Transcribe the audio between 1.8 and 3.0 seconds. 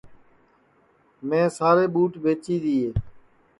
ٻُوٹ ٻیچی دؔیئے